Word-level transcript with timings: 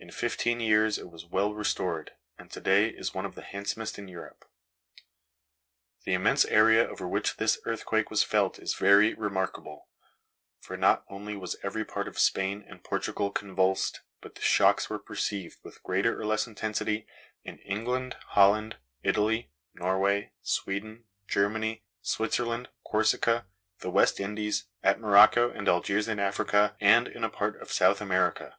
In 0.00 0.10
fifteen 0.10 0.60
years 0.60 0.98
it 0.98 1.08
was 1.10 1.24
well 1.24 1.54
restored, 1.54 2.10
and 2.36 2.50
to 2.50 2.60
day 2.60 2.88
is 2.90 3.14
one 3.14 3.24
of 3.24 3.34
the 3.36 3.40
handsomest 3.42 3.98
in 3.98 4.06
Europe. 4.06 4.44
The 6.04 6.12
immense 6.12 6.44
area 6.44 6.86
over 6.86 7.08
which 7.08 7.36
this 7.38 7.58
earthquake 7.64 8.10
was 8.10 8.22
felt 8.22 8.58
is 8.58 8.74
very 8.74 9.14
remarkable; 9.14 9.88
for 10.60 10.76
not 10.76 11.06
only 11.08 11.34
was 11.38 11.56
every 11.62 11.86
part 11.86 12.06
of 12.06 12.18
Spain 12.18 12.62
and 12.68 12.84
Portugal 12.84 13.30
convulsed, 13.30 14.02
but 14.20 14.34
the 14.34 14.42
shocks 14.42 14.90
were 14.90 14.98
perceived, 14.98 15.56
with 15.62 15.82
greater 15.82 16.20
or 16.20 16.26
less 16.26 16.46
intensity, 16.46 17.06
in 17.42 17.56
England, 17.60 18.14
Holland, 18.26 18.76
Italy, 19.02 19.50
Norway, 19.72 20.32
Sweden, 20.42 21.04
Germany, 21.26 21.82
Switzerland, 22.02 22.68
Corsica, 22.84 23.46
the 23.78 23.90
West 23.90 24.20
Indies, 24.20 24.64
at 24.82 25.00
Morocco 25.00 25.50
and 25.50 25.66
Algiers 25.66 26.08
in 26.08 26.18
Africa, 26.20 26.76
and 26.78 27.08
in 27.08 27.24
a 27.24 27.30
part 27.30 27.58
of 27.58 27.72
South 27.72 28.02
America. 28.02 28.58